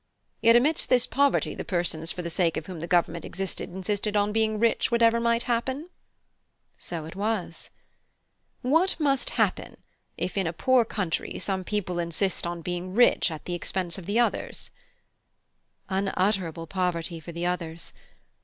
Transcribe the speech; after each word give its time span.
(H.) 0.41 0.47
Yet 0.47 0.55
amidst 0.55 0.89
this 0.89 1.05
poverty 1.05 1.53
the 1.53 1.63
persons 1.63 2.11
for 2.11 2.23
the 2.23 2.31
sake 2.31 2.57
of 2.57 2.65
whom 2.65 2.79
the 2.79 2.87
government 2.87 3.23
existed 3.23 3.69
insisted 3.71 4.17
on 4.17 4.31
being 4.31 4.57
rich 4.57 4.89
whatever 4.89 5.19
might 5.19 5.43
happen? 5.43 5.81
(I) 5.83 5.89
So 6.79 7.05
it 7.05 7.15
was. 7.15 7.69
(H.) 8.65 8.71
What 8.71 8.99
must 8.99 9.29
happen 9.37 9.77
if 10.17 10.39
in 10.39 10.47
a 10.47 10.53
poor 10.53 10.85
country 10.85 11.37
some 11.37 11.63
people 11.63 11.99
insist 11.99 12.47
on 12.47 12.63
being 12.63 12.95
rich 12.95 13.29
at 13.29 13.45
the 13.45 13.53
expense 13.53 13.99
of 13.99 14.07
the 14.07 14.19
others? 14.19 14.71
(I) 15.87 15.99
Unutterable 15.99 16.65
poverty 16.65 17.19
for 17.19 17.31
the 17.31 17.45
others. 17.45 17.93